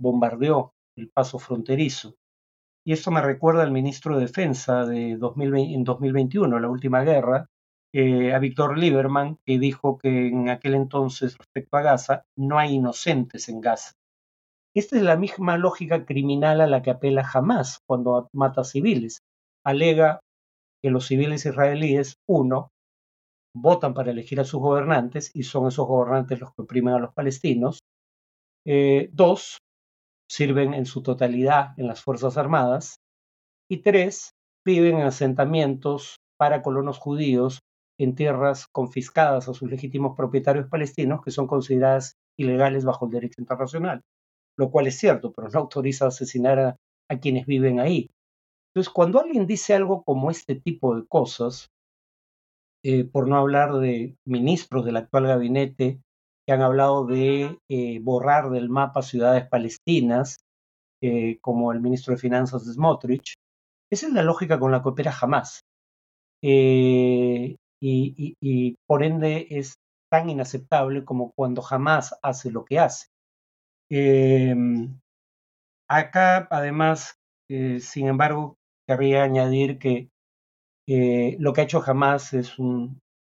bombardeó 0.00 0.72
el 0.96 1.08
paso 1.10 1.38
fronterizo. 1.38 2.14
Y 2.88 2.92
esto 2.92 3.10
me 3.10 3.20
recuerda 3.20 3.64
al 3.64 3.70
ministro 3.70 4.16
de 4.16 4.22
Defensa 4.22 4.86
de 4.86 5.10
en 5.10 5.84
2021, 5.84 6.58
la 6.58 6.70
última 6.70 7.02
guerra, 7.02 7.44
eh, 7.92 8.32
a 8.32 8.38
Víctor 8.38 8.78
Lieberman, 8.78 9.36
que 9.44 9.58
dijo 9.58 9.98
que 9.98 10.28
en 10.28 10.48
aquel 10.48 10.74
entonces 10.74 11.36
respecto 11.36 11.76
a 11.76 11.82
Gaza, 11.82 12.24
no 12.34 12.58
hay 12.58 12.76
inocentes 12.76 13.50
en 13.50 13.60
Gaza. 13.60 13.92
Esta 14.74 14.96
es 14.96 15.02
la 15.02 15.18
misma 15.18 15.58
lógica 15.58 16.06
criminal 16.06 16.62
a 16.62 16.66
la 16.66 16.80
que 16.80 16.88
apela 16.88 17.24
jamás 17.24 17.80
cuando 17.86 18.30
mata 18.32 18.64
civiles. 18.64 19.20
Alega 19.66 20.20
que 20.82 20.88
los 20.88 21.08
civiles 21.08 21.44
israelíes, 21.44 22.14
uno, 22.26 22.70
votan 23.54 23.92
para 23.92 24.12
elegir 24.12 24.40
a 24.40 24.44
sus 24.44 24.60
gobernantes 24.62 25.30
y 25.34 25.42
son 25.42 25.68
esos 25.68 25.86
gobernantes 25.86 26.40
los 26.40 26.54
que 26.54 26.62
oprimen 26.62 26.94
a 26.94 27.00
los 27.00 27.12
palestinos. 27.12 27.80
Eh, 28.64 29.10
dos, 29.12 29.58
sirven 30.28 30.74
en 30.74 30.86
su 30.86 31.02
totalidad 31.02 31.78
en 31.78 31.86
las 31.86 32.02
Fuerzas 32.02 32.36
Armadas. 32.36 33.00
Y 33.70 33.78
tres, 33.78 34.32
viven 34.64 34.96
en 34.96 35.06
asentamientos 35.06 36.20
para 36.36 36.62
colonos 36.62 36.98
judíos 36.98 37.60
en 37.98 38.14
tierras 38.14 38.66
confiscadas 38.68 39.48
a 39.48 39.54
sus 39.54 39.68
legítimos 39.68 40.16
propietarios 40.16 40.68
palestinos 40.68 41.20
que 41.22 41.30
son 41.30 41.46
consideradas 41.46 42.16
ilegales 42.38 42.84
bajo 42.84 43.06
el 43.06 43.12
derecho 43.12 43.40
internacional, 43.40 44.02
lo 44.56 44.70
cual 44.70 44.86
es 44.86 44.96
cierto, 44.98 45.32
pero 45.32 45.48
no 45.48 45.58
autoriza 45.58 46.06
asesinar 46.06 46.58
a, 46.60 46.76
quienes 47.20 47.46
viven 47.46 47.80
ahí. 47.80 48.10
Entonces, 48.70 48.92
cuando 48.92 49.18
alguien 49.18 49.46
dice 49.46 49.74
algo 49.74 50.04
como 50.04 50.30
este 50.30 50.54
tipo 50.54 50.94
de 50.94 51.06
cosas, 51.06 51.70
eh, 52.84 53.04
por 53.04 53.26
no 53.26 53.36
hablar 53.36 53.72
de 53.78 54.16
ministros 54.26 54.84
del 54.84 54.98
actual 54.98 55.26
gabinete 55.26 56.00
que 56.48 56.54
han 56.54 56.62
hablado 56.62 57.04
de 57.04 57.58
eh, 57.68 58.00
borrar 58.00 58.48
del 58.48 58.70
mapa 58.70 59.02
ciudades 59.02 59.46
palestinas, 59.46 60.38
eh, 61.02 61.38
como 61.42 61.72
el 61.72 61.80
ministro 61.80 62.14
de 62.14 62.20
Finanzas 62.20 62.64
de 62.64 62.72
Smotrich, 62.72 63.34
esa 63.92 64.06
es 64.06 64.12
la 64.14 64.22
lógica 64.22 64.58
con 64.58 64.72
la 64.72 64.82
que 64.82 64.88
opera 64.88 65.12
jamás 65.12 65.60
y, 67.80 68.76
por 68.86 69.02
ende 69.04 69.46
es 69.50 69.74
tan 70.10 70.30
inaceptable 70.30 71.04
como 71.04 71.32
cuando 71.32 71.62
jamás 71.62 72.14
hace 72.22 72.50
lo 72.50 72.64
que 72.64 72.78
hace. 72.78 73.08
Em, 73.90 74.98
acá, 75.88 76.48
además, 76.50 77.14
eh, 77.50 77.80
sin 77.80 78.08
embargo, 78.08 78.56
querría 78.86 79.22
añadir 79.22 79.78
que 79.78 80.08
eh, 80.88 81.36
lo 81.38 81.52
que 81.52 81.60
ha 81.60 81.64
hecho 81.64 81.80
jamás 81.80 82.32
es 82.32 82.56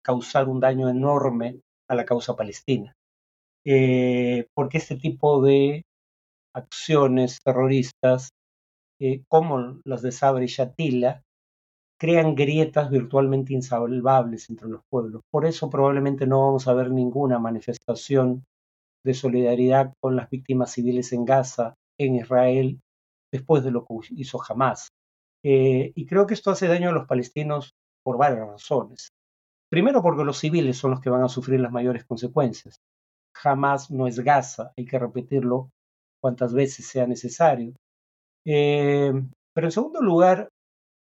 causar 0.03 0.49
un 0.49 0.61
daño 0.61 0.89
enorme 0.89 1.61
a 1.89 1.95
la 1.95 2.05
causa 2.05 2.37
palestina, 2.37 2.95
eh, 3.65 4.47
porque 4.55 4.79
este 4.79 4.97
tipo 4.97 5.43
de 5.43 5.85
acciones 6.55 7.39
terroristas, 7.45 8.31
como 9.29 9.81
las 9.85 10.03
de 10.03 10.13
Sabri 10.13 10.45
y 10.45 10.49
Shatila, 10.49 11.23
crean 11.99 12.35
grietas 12.35 12.91
virtualmente 12.91 13.55
insalvables 13.55 14.51
entre 14.51 14.69
los 14.69 14.83
pueblos. 14.91 15.23
Por 15.31 15.47
eso 15.47 15.71
probablemente 15.71 16.27
no 16.27 16.41
vamos 16.41 16.69
a 16.69 16.75
ver 16.75 16.91
ninguna 16.91 17.39
manifestación 17.39 18.45
de 19.05 19.15
solidaridad 19.15 19.93
con 20.01 20.17
las 20.17 20.29
víctimas 20.31 20.73
civiles 20.73 21.13
en 21.13 21.25
Gaza, 21.25 21.75
en 21.99 22.17
Israel, 22.17 22.81
después 23.33 23.65
de 23.65 23.71
lo 23.71 23.85
que 23.85 23.95
hizo 24.17 24.41
Hamas. 24.49 24.89
Eh, 25.45 25.93
y 25.95 26.07
creo 26.07 26.27
que 26.27 26.35
esto 26.35 26.51
hace 26.51 26.69
daño 26.69 26.91
a 26.91 26.93
los 26.93 27.07
palestinos 27.07 27.75
por 28.03 28.17
varias 28.17 28.49
razones. 28.49 29.09
Primero 29.71 30.03
porque 30.03 30.25
los 30.25 30.39
civiles 30.39 30.77
son 30.77 30.93
los 30.93 31.01
que 31.01 31.11
van 31.11 31.23
a 31.23 31.29
sufrir 31.29 31.61
las 31.61 31.73
mayores 31.73 32.05
consecuencias. 32.05 32.77
Hamas 33.45 33.91
no 33.91 34.07
es 34.07 34.21
Gaza, 34.21 34.73
hay 34.77 34.87
que 34.87 34.99
repetirlo 34.99 35.71
cuantas 36.21 36.55
veces 36.55 36.87
sea 36.87 37.07
necesario. 37.07 37.75
Eh, 38.47 39.13
pero 39.55 39.67
en 39.67 39.71
segundo 39.71 40.01
lugar, 40.01 40.49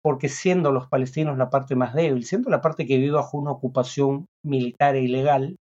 porque 0.03 0.29
siendo 0.29 0.71
los 0.71 0.87
palestinos 0.87 1.37
la 1.37 1.49
parte 1.49 1.75
más 1.75 1.93
débil, 1.93 2.25
siendo 2.25 2.49
la 2.49 2.61
parte 2.61 2.85
que 2.85 2.97
vive 2.97 3.11
bajo 3.11 3.37
una 3.37 3.51
ocupación 3.51 4.25
militar 4.43 4.95
e 4.95 5.03
ilegal, 5.03 5.55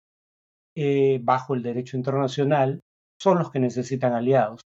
eh, 0.77 1.21
bajo 1.23 1.55
el 1.55 1.63
derecho 1.63 1.97
internacional, 1.97 2.81
son 3.21 3.39
los 3.39 3.51
que 3.51 3.61
necesitan 3.61 4.15
aliados, 4.15 4.63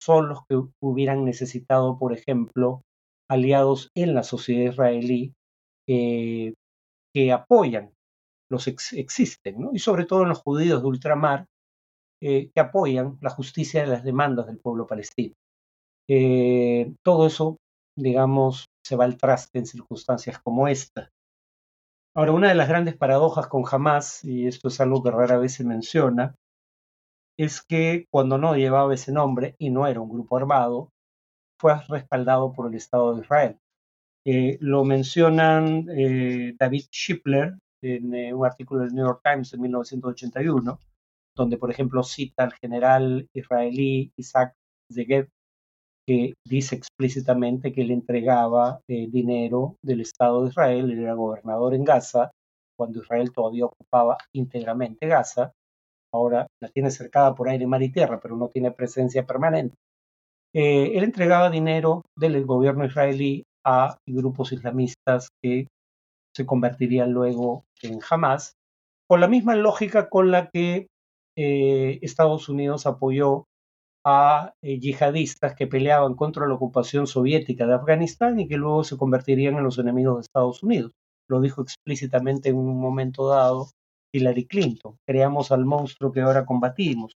son 0.00 0.28
los 0.28 0.40
que 0.48 0.60
hubieran 0.82 1.24
necesitado, 1.24 1.98
por 1.98 2.12
ejemplo, 2.12 2.82
aliados 3.30 3.90
en 3.94 4.14
la 4.14 4.22
sociedad 4.22 4.72
israelí 4.72 5.32
eh, 5.88 6.54
que 7.14 7.32
apoyan, 7.32 7.92
los 8.50 8.66
existen, 8.66 9.60
¿no? 9.60 9.70
y 9.72 9.78
sobre 9.78 10.04
todo 10.04 10.22
en 10.22 10.28
los 10.28 10.42
judíos 10.42 10.82
de 10.82 10.88
ultramar, 10.88 11.46
eh, 12.22 12.50
que 12.54 12.60
apoyan 12.60 13.18
la 13.20 13.30
justicia 13.30 13.82
de 13.82 13.88
las 13.88 14.04
demandas 14.04 14.46
del 14.46 14.58
pueblo 14.58 14.86
palestino. 14.86 15.34
todo 17.02 17.26
eso, 17.26 17.58
digamos, 17.96 18.66
se 18.84 18.96
va 18.96 19.04
al 19.04 19.16
traste 19.16 19.58
en 19.58 19.66
circunstancias 19.66 20.38
como 20.38 20.68
esta. 20.68 21.10
Ahora, 22.16 22.32
una 22.32 22.48
de 22.48 22.54
las 22.54 22.68
grandes 22.68 22.96
paradojas 22.96 23.48
con 23.48 23.64
Hamas, 23.70 24.24
y 24.24 24.46
esto 24.46 24.68
es 24.68 24.80
algo 24.80 25.02
que 25.02 25.10
rara 25.10 25.38
vez 25.38 25.54
se 25.54 25.64
menciona, 25.64 26.36
es 27.36 27.62
que 27.62 28.06
cuando 28.10 28.38
no 28.38 28.54
llevaba 28.54 28.94
ese 28.94 29.12
nombre 29.12 29.56
y 29.58 29.70
no 29.70 29.86
era 29.86 30.00
un 30.00 30.08
grupo 30.08 30.36
armado, 30.36 30.90
fue 31.58 31.74
respaldado 31.88 32.52
por 32.52 32.68
el 32.68 32.74
Estado 32.74 33.14
de 33.14 33.22
Israel. 33.22 33.58
Eh, 34.26 34.58
lo 34.60 34.84
mencionan 34.84 35.88
eh, 35.90 36.54
David 36.58 36.84
Shipler 36.90 37.58
en 37.84 38.14
eh, 38.14 38.34
un 38.34 38.46
artículo 38.46 38.80
del 38.82 38.94
New 38.94 39.04
York 39.04 39.20
Times 39.22 39.50
de 39.50 39.58
1981, 39.58 40.78
donde, 41.36 41.58
por 41.58 41.70
ejemplo, 41.70 42.02
cita 42.02 42.44
al 42.44 42.52
general 42.54 43.28
israelí 43.34 44.12
Isaac 44.16 44.54
Zegev, 44.92 45.28
que 46.06 46.34
dice 46.46 46.76
explícitamente 46.76 47.72
que 47.72 47.82
él 47.82 47.90
entregaba 47.90 48.80
dinero 48.86 49.76
del 49.82 50.02
Estado 50.02 50.42
de 50.42 50.50
Israel, 50.50 50.90
él 50.90 50.98
era 50.98 51.14
gobernador 51.14 51.74
en 51.74 51.84
Gaza, 51.84 52.30
cuando 52.76 53.00
Israel 53.00 53.32
todavía 53.32 53.66
ocupaba 53.66 54.18
íntegramente 54.34 55.06
Gaza, 55.06 55.52
ahora 56.12 56.46
la 56.62 56.68
tiene 56.68 56.90
cercada 56.90 57.34
por 57.34 57.48
aire, 57.48 57.66
mar 57.66 57.82
y 57.82 57.90
tierra, 57.90 58.20
pero 58.20 58.36
no 58.36 58.48
tiene 58.48 58.70
presencia 58.70 59.26
permanente. 59.26 59.76
él 60.52 61.02
entregaba 61.02 61.50
dinero 61.50 62.02
del 62.16 62.44
gobierno 62.44 62.84
israelí 62.84 63.44
a 63.64 63.96
grupos 64.06 64.52
islamistas 64.52 65.28
que 65.42 65.66
se 66.34 66.46
convertirían 66.46 67.12
luego 67.12 67.64
en 67.84 68.00
Hamas, 68.08 68.56
con 69.08 69.20
la 69.20 69.28
misma 69.28 69.54
lógica 69.54 70.08
con 70.08 70.30
la 70.30 70.50
que 70.50 70.88
eh, 71.36 71.98
Estados 72.02 72.48
Unidos 72.48 72.86
apoyó 72.86 73.46
a 74.04 74.52
eh, 74.62 74.78
yihadistas 74.78 75.54
que 75.54 75.66
peleaban 75.66 76.14
contra 76.14 76.46
la 76.46 76.54
ocupación 76.54 77.06
soviética 77.06 77.66
de 77.66 77.74
Afganistán 77.74 78.38
y 78.38 78.46
que 78.46 78.56
luego 78.56 78.84
se 78.84 78.96
convertirían 78.98 79.56
en 79.56 79.64
los 79.64 79.78
enemigos 79.78 80.16
de 80.16 80.20
Estados 80.22 80.62
Unidos. 80.62 80.92
Lo 81.28 81.40
dijo 81.40 81.62
explícitamente 81.62 82.50
en 82.50 82.56
un 82.56 82.78
momento 82.78 83.28
dado 83.28 83.70
Hillary 84.12 84.46
Clinton. 84.46 84.96
Creamos 85.06 85.52
al 85.52 85.64
monstruo 85.64 86.12
que 86.12 86.20
ahora 86.20 86.44
combatimos. 86.44 87.14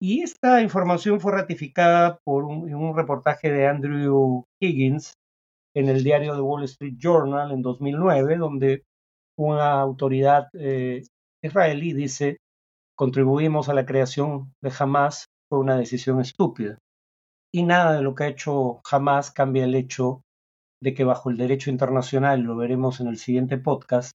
Y 0.00 0.22
esta 0.22 0.60
información 0.60 1.20
fue 1.20 1.32
ratificada 1.32 2.18
por 2.24 2.44
un, 2.44 2.72
un 2.72 2.96
reportaje 2.96 3.50
de 3.50 3.66
Andrew 3.66 4.44
Higgins 4.60 5.14
en 5.74 5.88
el 5.88 6.02
diario 6.02 6.34
The 6.34 6.40
Wall 6.40 6.64
Street 6.64 6.94
Journal 6.98 7.52
en 7.52 7.62
2009, 7.62 8.36
donde 8.36 8.82
una 9.38 9.80
autoridad 9.80 10.48
eh, 10.54 11.04
israelí 11.42 11.92
dice, 11.92 12.38
contribuimos 12.96 13.68
a 13.68 13.74
la 13.74 13.86
creación 13.86 14.52
de 14.60 14.72
Hamas, 14.76 15.26
fue 15.48 15.60
una 15.60 15.76
decisión 15.76 16.20
estúpida. 16.20 16.78
Y 17.52 17.62
nada 17.62 17.94
de 17.94 18.02
lo 18.02 18.14
que 18.14 18.24
ha 18.24 18.28
hecho 18.28 18.80
Hamas 18.90 19.30
cambia 19.30 19.64
el 19.64 19.74
hecho 19.74 20.22
de 20.82 20.92
que 20.92 21.04
bajo 21.04 21.30
el 21.30 21.36
derecho 21.36 21.70
internacional, 21.70 22.40
lo 22.40 22.56
veremos 22.56 23.00
en 23.00 23.06
el 23.08 23.16
siguiente 23.16 23.58
podcast, 23.58 24.12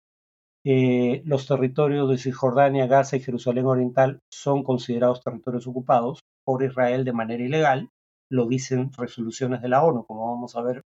eh, 0.66 1.22
los 1.26 1.48
territorios 1.48 2.10
de 2.10 2.18
Cisjordania, 2.18 2.88
Gaza 2.88 3.18
y 3.18 3.22
Jerusalén 3.22 3.66
Oriental 3.66 4.20
son 4.32 4.64
considerados 4.64 5.22
territorios 5.22 5.68
ocupados 5.68 6.20
por 6.46 6.64
Israel 6.64 7.04
de 7.04 7.14
manera 7.14 7.44
ilegal, 7.44 7.90
lo 8.30 8.48
dicen 8.48 8.92
resoluciones 8.98 9.62
de 9.62 9.70
la 9.70 9.84
ONU, 9.84 10.06
como 10.06 10.34
vamos 10.34 10.56
a 10.56 10.62
ver 10.62 10.82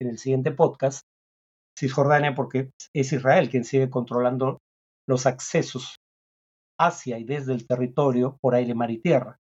en 0.00 0.08
el 0.08 0.18
siguiente 0.18 0.50
podcast, 0.50 1.02
Cisjordania, 1.78 2.34
porque 2.34 2.70
es 2.94 3.12
Israel 3.12 3.48
quien 3.50 3.64
sigue 3.64 3.90
controlando 3.90 4.60
los 5.06 5.26
accesos 5.26 5.96
hacia 6.78 7.18
y 7.18 7.24
desde 7.24 7.52
el 7.52 7.66
territorio 7.66 8.38
por 8.40 8.54
aire, 8.54 8.74
mar 8.74 8.90
y 8.90 8.98
tierra. 8.98 9.38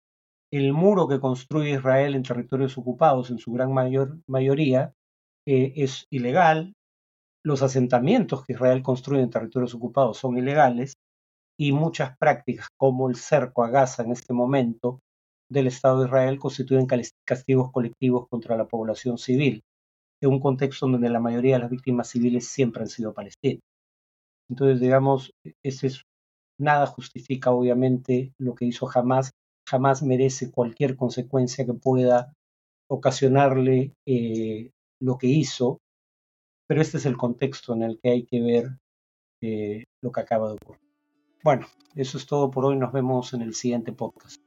El 0.53 0.73
muro 0.73 1.09
que 1.09 1.21
construye 1.21 1.73
Israel 1.73 2.15
en 2.15 2.23
territorios 2.23 2.79
ocupados, 2.79 3.31
en 3.31 3.39
su 3.39 3.53
gran 3.53 3.73
mayor, 3.73 4.19
mayoría, 4.29 4.93
eh, 5.47 5.73
es 5.77 6.07
ilegal. 6.11 6.75
Los 7.45 7.63
asentamientos 7.63 8.45
que 8.45 8.55
Israel 8.55 8.83
construye 8.83 9.23
en 9.23 9.31
territorios 9.31 9.75
ocupados 9.75 10.19
son 10.19 10.39
ilegales 10.39 10.95
y 11.59 11.73
muchas 11.73 12.17
prácticas 12.19 12.69
como 12.77 13.09
el 13.09 13.17
cerco 13.17 13.65
a 13.65 13.71
Gaza 13.71 14.03
en 14.03 14.13
este 14.13 14.33
momento 14.33 15.01
del 15.51 15.67
Estado 15.67 16.01
de 16.01 16.07
Israel 16.07 16.39
constituyen 16.39 16.87
castigos 17.25 17.71
colectivos 17.71 18.27
contra 18.29 18.57
la 18.57 18.67
población 18.67 19.19
civil 19.19 19.63
un 20.27 20.41
contexto 20.41 20.87
donde 20.87 21.09
la 21.11 21.21
mayoría 21.21 21.55
de 21.55 21.61
las 21.61 21.71
víctimas 21.71 22.09
civiles 22.09 22.47
siempre 22.47 22.83
han 22.83 22.89
sido 22.89 23.13
palestinas. 23.13 23.63
Entonces, 24.49 24.81
digamos, 24.81 25.33
ese 25.63 25.87
es, 25.89 26.03
nada 26.59 26.87
justifica 26.87 27.51
obviamente 27.51 28.33
lo 28.39 28.55
que 28.55 28.67
hizo 28.67 28.87
jamás, 28.87 29.33
jamás 29.69 30.03
merece 30.03 30.51
cualquier 30.51 30.97
consecuencia 30.97 31.65
que 31.65 31.75
pueda 31.75 32.33
ocasionarle 32.89 33.95
eh, 34.07 34.71
lo 35.01 35.19
que 35.19 35.27
hizo, 35.27 35.79
pero 36.67 36.81
este 36.81 36.99
es 36.99 37.07
el 37.07 37.17
contexto 37.17 37.75
en 37.75 37.83
el 37.83 37.99
que 38.01 38.11
hay 38.11 38.25
que 38.25 38.41
ver 38.41 38.79
eh, 39.41 39.85
lo 40.03 40.13
que 40.13 40.21
acaba 40.21 40.49
de 40.49 40.55
ocurrir. 40.55 40.81
Bueno, 41.43 41.67
eso 41.95 42.19
es 42.19 42.27
todo 42.27 42.51
por 42.51 42.65
hoy, 42.65 42.77
nos 42.77 42.93
vemos 42.93 43.35
en 43.35 43.43
el 43.43 43.55
siguiente 43.55 43.93
podcast. 43.93 44.44